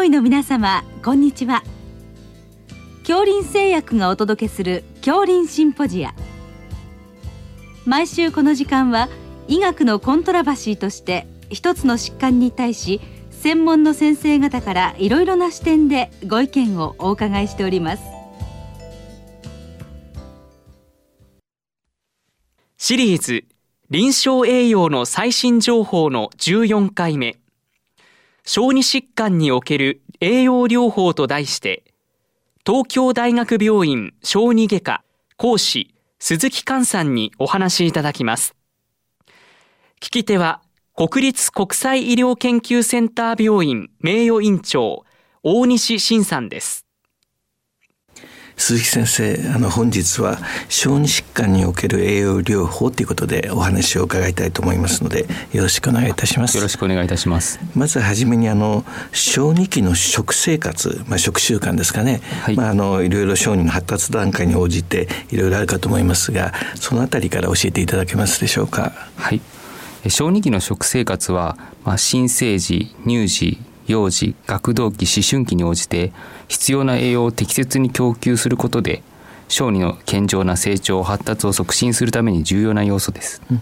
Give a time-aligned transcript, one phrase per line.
[0.00, 1.62] 医の皆様こんにちは
[3.00, 6.14] 恐林製薬がお届けする恐林シンポジア
[7.84, 9.08] 毎週この時間は
[9.46, 13.00] 医学のコントラバシーとして一つの疾患に対し
[13.30, 18.02] 専門の先生方からいろいろな視点でご意見をお伺いしております
[22.78, 23.44] シリーズ
[23.90, 27.41] 臨床栄養の最新情報の14回目
[28.44, 31.84] 小児疾患における栄養療法と題して
[32.66, 35.04] 東京大学病院小児外科
[35.36, 38.54] 講師鈴木寛さんにお話いただきます。
[40.00, 40.60] 聞き手は
[40.94, 45.04] 国立国際医療研究センター病院名誉院長
[45.42, 46.86] 大西晋さんです。
[48.62, 56.56] 鈴木先生あの本日は小児疾患における栄養療法ということでお話を伺いたいと思いますのでよろしくお願いいたします。
[56.56, 57.58] よろしくお願いいたします。
[57.74, 62.56] まずはじめにあの小児期の食生活、まあ、食習慣ですかね、はい。
[62.56, 68.92] まあ、あのいろいろ小児の発達段階に応じていろいろあるかと思いますがそのあたりから教えていただけますでしょうか。
[69.16, 69.40] はい。
[70.08, 76.12] 小児期の食生活は、まあ、新生児乳児幼児学童期思春期に応じて
[76.52, 79.02] 必要な栄養を適切に供給することで
[79.48, 83.40] 小児の健常な成長発達を促進するために重要な要素です。
[83.50, 83.60] うん、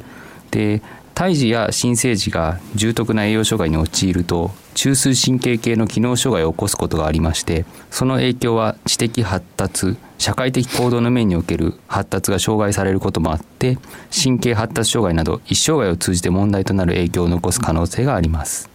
[0.51, 0.83] で
[1.15, 13.79] 胎児や新生児が重篤な栄養障害に陥ると中枢神経系の機能障害を起こすことがありましてその影響は知的発達社会的行動の面における発達が障害されることもあって
[14.11, 18.71] 神経発達障害など一生涯を通じて問題となる影響を残す可能性があります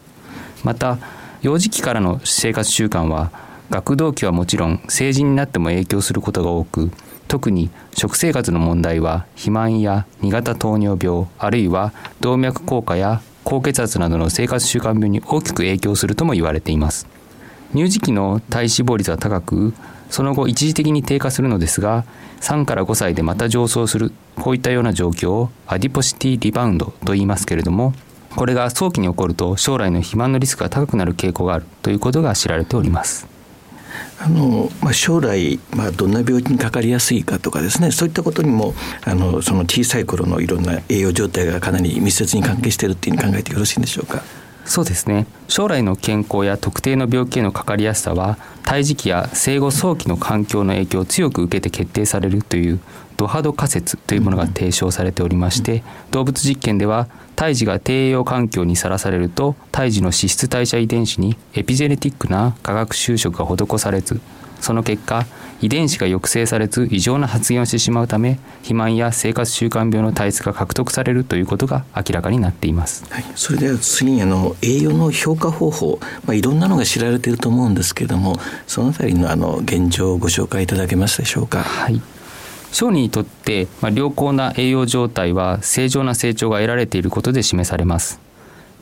[0.63, 0.99] また
[1.41, 3.31] 幼児期からの生活習慣は
[3.69, 6.91] 学童期はもちろん成人になっても影響することが多く
[7.27, 17.08] 特に食生活の問題は肥満や2型糖尿病あるいは動脈硬化や高血圧などの生活習慣病に大きく影響するとも言われています。
[17.73, 19.73] 乳児期の体脂肪率は高く
[20.09, 22.05] その後一時的に低下するのですが
[22.42, 27.93] 3から5歳でまた上昇するこういったような状況をアディポシティリバウンドと言いますけれども
[28.36, 33.35] これが早期に起こると将来の肥満のリスクが高くなる傾向があるということが知られております。
[34.17, 38.73] あのまあ、将来、まあ、どんな病気にかかりやすいかとかですねそういったことにも
[39.04, 44.23] あのその小さい頃のいろんな栄養状態がかなり密接に関係しているっていうふうに考えてよろしいんでしょうか？
[44.66, 52.80] そうですね将来の健康や特定の病気へのかかりやすさは胎児期や生後早期の環境の影響を強く受けて決定されるという
[53.17, 64.20] ドハド仮説というものが提唱されておりまして、動物実験では胎児が低栄養環境にさらされると胎児の脂質代謝遺伝子にエピジェネティックな化学修飾が施されず
[64.60, 65.26] その結果
[65.62, 81.64] 遺伝子が抑制されず異常な発現をしてしまうため肥満や生活習慣病の体質が獲得されるということが明らかになっています、はい、それでは次にあの栄養の評価方法、まあ、いろんなのが知られていると思うんですけれどもそのあたりのあの現状をご紹介いただけますでしょうか？
[81.64, 82.02] はい
[82.75, 88.19] 小児にとって、まあ、良好な栄養状態は正常な成長が得られていることで示されます。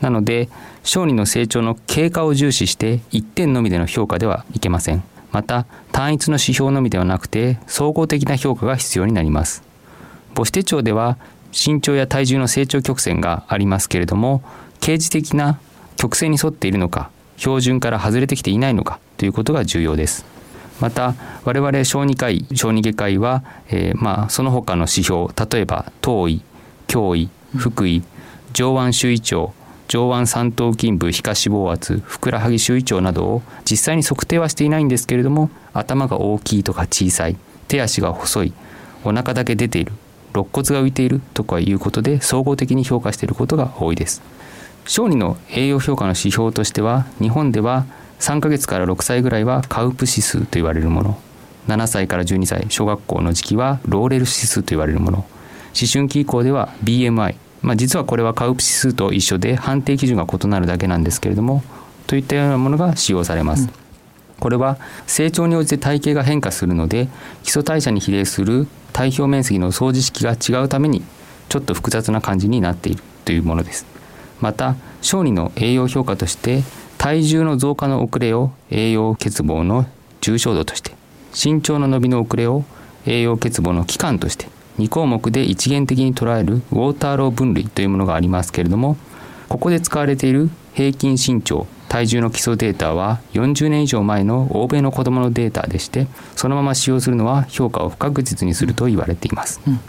[0.01, 0.49] なので
[0.83, 5.03] 小児の成長の経過を重視して1点のみでの評価ではいけません。
[5.31, 9.61] また単一の指標のみではなくて総合的な評価が必要になります。
[10.33, 11.19] 母子手帳では
[11.51, 14.41] 身長や体重の成長曲線がありますけれども
[14.81, 15.59] 刑事的な
[15.97, 20.32] 曲線に沿っているのか標準から外れてきていないのかということが重要です。
[20.83, 26.41] また我々小児科医小児外科医は、えー、まあその他の指標例えば頭位
[26.93, 28.03] 胸位腹囲
[28.51, 29.53] 上腕周囲長
[29.87, 37.37] 上腕三頭筋部皮下脂肪圧ふくらはぎ周囲長などを実際に測定はしていないんですけれども頭が大きいとか小さい
[37.69, 38.53] 手足が細い
[39.05, 39.93] お腹だけ出ている
[40.33, 44.21] 肋骨が浮いているとかいうことで総合的に評価していることが多いです。
[44.85, 47.85] 小児の栄養評価の指標としては日本では
[48.23, 51.19] 3ヶ月から6歳ぐらいはカウプ指数と言われるもの
[51.67, 55.27] 7歳から12歳小学校の時期はローレル指数と言われるもの思
[55.91, 61.63] 春期以降では BMI まあ、実はこれはカウプ指数と一緒で判定基準が異なるだけなんですけれども
[62.07, 63.69] といったようなものが使用されます。
[64.39, 64.77] これは
[65.07, 67.07] 成長に応じて体型が変化するので
[67.43, 71.03] 基礎代謝に比例する体表面積の相似式が違うために
[71.47, 73.85] ちょっと複雑な感じになっているというものです。
[74.41, 76.63] また小児の栄養評価として
[77.03, 79.85] 体重の増加の遅れを栄養欠乏の
[80.21, 80.93] 重症度として
[81.33, 82.63] 身長の伸びの遅れを
[83.05, 84.47] 栄養欠乏の期間として
[84.79, 88.95] 2項目で一元的に捉えるウォーターロー分類というものがありますけれども
[89.49, 96.07] ここで使われている平均身長体重の基礎データは40年以上前の欧米の子どものデータでして
[96.37, 99.79] そのまま使用するのは評価を不確実にすると言われています、うん、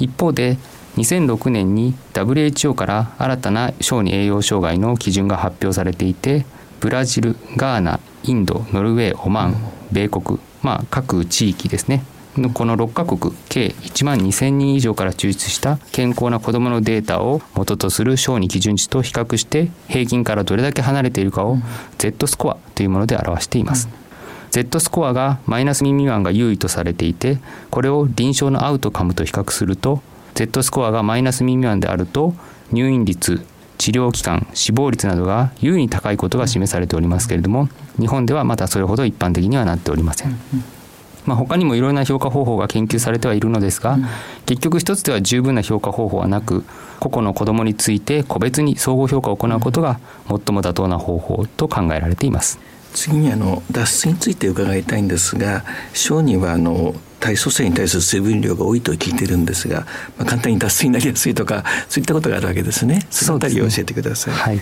[0.00, 0.58] 一方で
[0.98, 6.44] 2006年に WHO から新たな小児栄養障害の基準が発表されていて
[6.80, 9.54] ブラジルガーナインドノルウェーオマーン
[9.92, 12.04] 米国、まあ、各地域ですね
[12.36, 21.58] のこの6カ国計1万2000人以上から抽出した健康な子どものデータを元とする小児基準値と比較して平均からどれだけ離れているかを
[21.98, 23.88] Z スコアというもので表しています。
[24.50, 27.38] Z スコアがマイナス未満が優位とされていて
[27.70, 30.00] これを臨床のアウトカムと比較すると
[30.38, 32.32] Z スコアがマイナス未満であると
[32.70, 33.44] 入院率
[33.76, 37.68] 治療期間死亡率などが優位に高いことが示されておりますけれども
[37.98, 40.38] 日本ではまだそれほど一般的にはなっておりません。
[41.26, 43.98] まあ、他にもいろいろな評価方法が研究されてはいるのですが、
[44.46, 46.64] 結局一つでは十分な評価方法はなく
[47.00, 52.58] 個々の子どもについて個別に総合評価を行うことが最も妥当な方法と考えられています。
[52.98, 55.64] 次にあの脱水について伺いたいんですが
[55.94, 59.86] 小児はあの体組成に対する水分量が多いと聞いてるんですが、
[60.16, 63.06] まあ、簡単に脱水になりやすいとかそういったことがあるわけですね。
[63.10, 64.34] そのあたりを教えてください。
[64.34, 64.60] はい。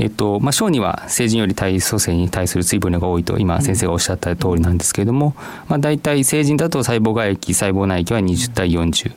[0.00, 5.34] えっとまあ、小児は成人より体組成に対する水分量が多いと今先生がおっしゃった通りなんですけれども、
[5.68, 9.12] まあ、大体成人だと細胞外液細胞内液は20対40、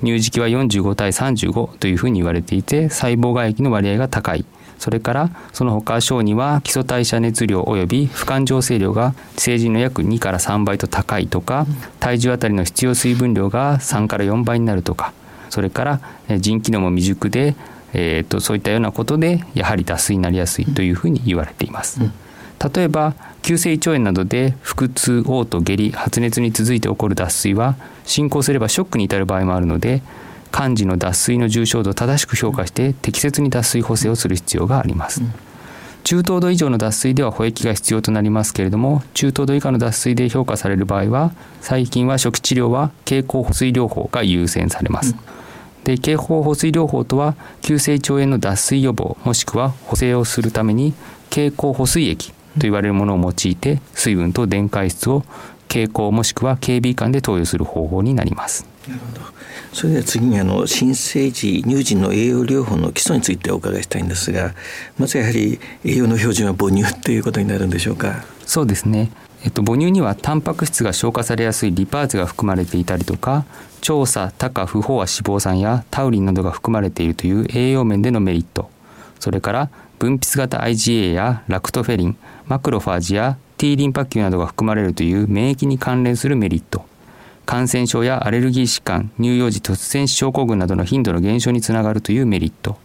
[0.00, 4.44] 乳児期は45対35というふうに言われていて細胞外液の割合が高い
[4.78, 11.66] それからその他小児は基礎代謝熱量及び不感情性量が成人の約2から3倍と高いとか
[12.00, 15.12] 体重あたりの必要水分量が3から4倍になるとか
[15.50, 16.00] それから
[16.40, 17.54] 腎機能も未熟で、
[17.92, 22.00] えーと、そういったようなことでやはり脱水になりやすいというふうに言われています。
[22.74, 30.02] 例えば急性胃腸炎などで腹痛嘔吐下痢発熱に続いて起こる脱水は進行すればショックに至る場合もあるので
[30.54, 35.20] 患児の脱水の重症度を正しく評価して適切に脱水補正をする必要があります。
[36.04, 45.16] 中等度以上の脱水では保液が必要となりますけれども中等度以下の脱水で評価される場合は最近は初期治療は経口補水療法が優先されます。
[45.82, 50.94] で経口補水療法とは急性腸炎の脱水予防もしくは補正をするために
[51.30, 55.24] 経口補水液と言われるものを用いて水分と電解質を
[55.66, 58.72] 経口もしくは経鼻管で投与する方法になります。
[58.88, 59.20] なるほど。
[59.72, 64.54] それでは次にあの新生児乳児の栄養療法の基礎についてお伺いしたいんですが
[64.98, 68.24] まずやはり栄養の標準は母乳ということになるんでしょうか？
[68.46, 69.10] そうですね。
[69.42, 73.44] えっと、母乳にはタンパク質が消化されやすいリパーゼが含まれていたりとか
[73.82, 78.70] 調査多価不飽和脂肪酸やタウリンなどが含まれているという栄養面でのメリット。
[79.20, 82.16] それから分泌型 IgA やラクトフェリン
[82.46, 86.86] マクロファージや T リンパ球などが含まれるという免疫に関連するメリット。
[87.46, 92.76] 感染症やアレルギー疾患乳幼児突然死症候群などの頻度の減少につながるというメリット。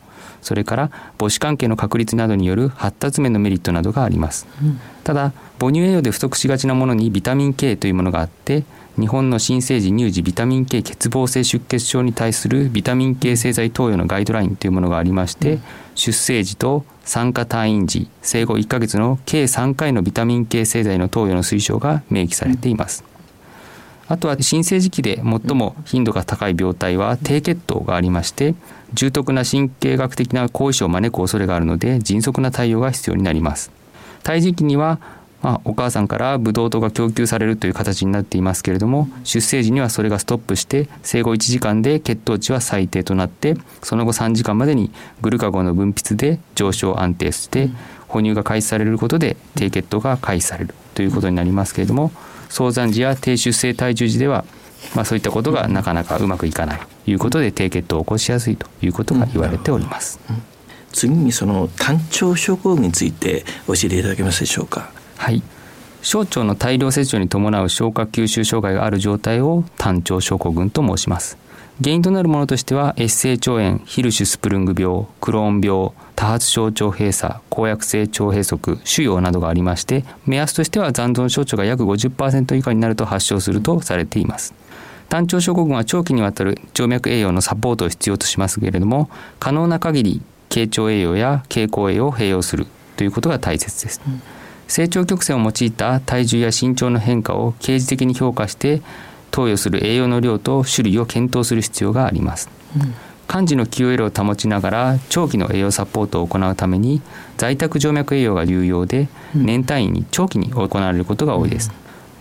[0.42, 8.64] それから母子関係の確立などによる発達面のメリットなどがあります、うん、ただ母乳栄養で不足しがちなものにビタミン K というものがあって
[8.98, 15.62] 日本の新生児乳児ビタミン K 欠乏性出血症に対するビタミン K 製剤投与のガイドラインというものがありまして、うん、
[15.96, 23.04] 出生時と産科退院時生後1ヶ月の計3回のビタミン K 製剤の投与の推奨が明記されています、
[24.10, 28.56] あとは新生児期で最も頻度が高い病態は低血糖がありまして
[28.94, 33.72] 重篤な神経学的な後遺症を招く恐れがあるので迅速な対応が必要になります。
[34.24, 35.00] 胎児期には
[35.42, 47.70] まあ、お母さんからブドウ糖が供給されるという形になっていますけれども出生時にはそれがストップして生後1時間で血糖値は最低となってその後3時間までにグルカゴンの分泌で上昇安定して
[48.10, 52.12] 哺乳が開始されることで低血糖が開始されるということになりますけれども
[52.50, 54.44] 早産時や低出生体重時では、
[54.96, 60.20] まあ、そういったことがなかなかうまくいかないということで低血糖を起こしやすいということが言われております。
[60.91, 64.91] 次にその単腸症候群について教えていただけますでしょうか？
[65.18, 65.44] はい。
[66.01, 71.38] 小腸の大量摂取に伴う消化吸収障害がある状態を単腸症候群と申します。
[71.81, 84.53] 原因となるものとしては、越性腸炎、ヒルシュスプルング病、クローン病、多発症腸閉鎖公約性腸閉塞腫瘍などがありまして目安としては残存症状が約50%以下になると発症するとされています。
[85.07, 89.09] 単腸症候群は長期にわたる静脈栄養のサポートを必要としますけれども
[89.39, 92.67] 可能な限り経腸栄養や経口栄養を併用する
[92.98, 94.21] ということが大切です、うん、
[94.67, 98.83] 成長曲線を用いた体重や身長の変化を刑事的に評価して
[99.31, 102.93] 投与する栄養の量と種類を検討する必要があります、うん
[103.31, 107.00] 幹事の QL を保ちながら長期の栄養サポートを行うために
[107.38, 111.71] 在宅静脈栄養が有用で年単位に長期に行われることが多いです、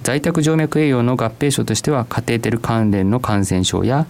[0.02, 4.06] 在宅静脈栄養の合併症としてはカテーテル関連の感染症や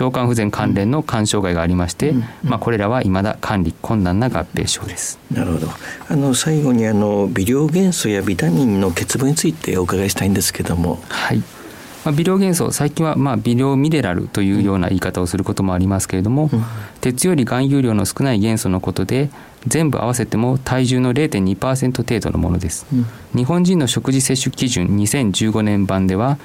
[0.00, 5.18] 腸管不全関連の肝障害がありまして、まあ、これらは未だ管理困難な合併症です。
[5.30, 5.68] なるほど。
[6.08, 11.02] あの最後にあの微量元素やビタミンの欠乏についてお伺いしたいんですけども。
[11.08, 11.42] はい。
[12.04, 16.64] まあ、微量元素最近はまあ微量ミネラルというような言い方をすることもありますけれども、うん、
[17.00, 19.30] 鉄より含有量の少ない元素のことで
[19.66, 26.38] 全部合わせても体重の0.2%程度のものです、うん、日本人の食事摂取基準2015年版では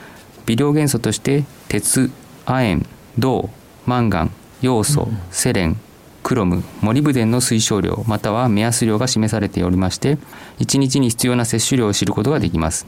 [0.45, 2.11] 微量元素として鉄
[2.45, 2.85] 亜鉛
[3.19, 3.49] 銅
[3.85, 4.31] マンガン
[4.61, 5.77] 要素、セレン
[6.23, 10.17] クロムモリブデンの推奨量または目安量が示されておりまして
[10.59, 12.87] 1日に必要な摂取量を知ることができます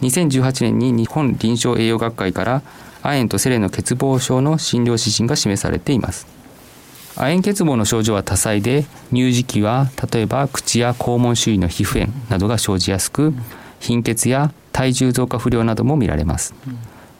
[0.00, 2.62] 2018年に日本臨床栄養学会から
[3.02, 6.26] 亜鉛とセレンの欠乏症の診療指針が示されています。
[7.16, 13.34] 亜鉛欠乏の症状は多彩で乳児期は例えば口や肛門周囲の皮膚炎などが生じやすく
[13.78, 16.54] 貧血や体重増加不良なども見られます。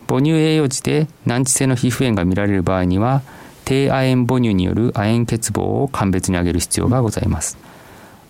[0.09, 3.23] 母乳栄養時で難治性の皮膚炎が見られる場合には
[3.65, 7.57] 低亜鉛母乳による亜鉛欠乏を鑑別に挙げる必要がございます。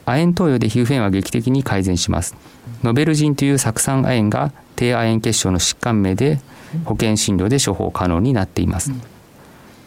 [0.07, 2.35] 亜鉛投与で皮膚炎は劇的に改善します。
[2.83, 6.41] ノベルジンという酢酸亜鉛が低亜鉛結晶の疾患名で
[6.85, 8.93] 保険診療で処方可能になっています、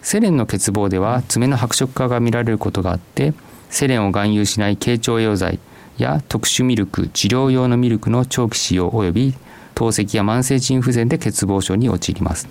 [0.02, 3.34] セレンの欠乏では爪の白色化が見られることがあって
[3.70, 5.60] セレンを含有しない経腸栄養剤
[5.98, 9.34] や特殊ミルク治療用のミルクの長期使用及び
[9.76, 12.48] 透析や慢性腎不全で欠乏症に陥ります。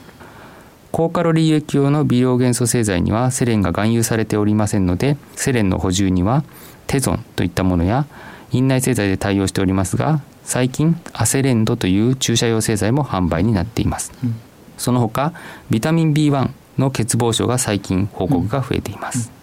[0.93, 6.45] 高カロリー液用の微量元素製剤にはセレンが含有されておりませんのでセレンの補充には
[6.87, 8.07] テゾンといったものや
[8.51, 14.35] 院内製剤で対応しておりますが最近アセレンドという注射用製剤も販売になっています、うん、
[14.77, 15.33] その他
[15.71, 19.42] ビタミン B1 の欠乏症が最近報告が増えています、うん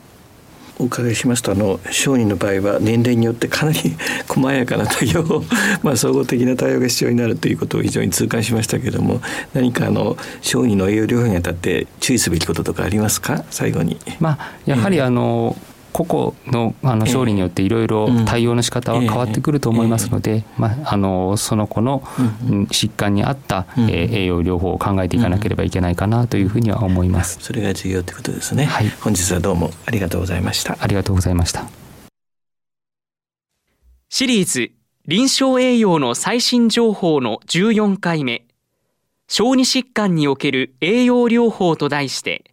[0.80, 3.80] お伺いしますとあの小児の場合は年齢によってかなり
[4.28, 5.44] 細やかな対応
[5.84, 9.22] まあ総合的な対応が必要になるということを非常に痛感しましたけれども
[9.54, 13.44] 何かあの小児の栄養療法にあたって注意すべきこととかありますか？
[13.52, 13.98] 最後に。
[14.20, 22.02] まあ、やはりあの、えー個々のあの勝利によっていろいろ対応の仕方は変わってくると思いますので、まあ、あのその子の
[22.70, 27.38] 疾患に合った、え栄養療法を考えていかなければいけないかなというふうには思います。
[27.42, 28.66] それが重要ということですね。
[28.66, 30.78] はい、本日はどうもありがとうございました。
[30.80, 31.66] ありがとうございました。
[34.10, 34.72] シリーズ
[35.06, 38.46] 臨床栄養の最新情報の14回目
[39.28, 42.44] 小児疾患における栄養療法と題して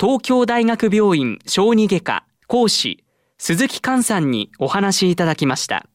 [0.00, 3.02] 東京大学病院小児外科講師
[3.38, 5.86] 鈴木寛さんにお話いただきました。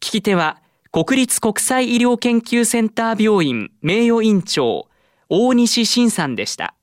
[0.00, 0.62] 聞き手は
[0.92, 4.86] 国立国際医療研究センター病院名誉院長
[5.28, 6.76] 大西晋さんでした。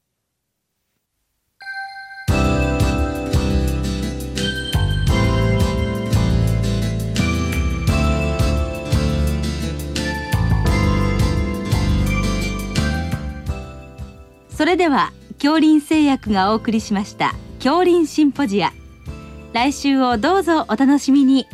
[14.49, 17.33] それでは恐林製薬がお送りしました。
[17.63, 18.73] 恐林シンポジア。
[19.53, 21.45] 来週をどうぞお楽しみに。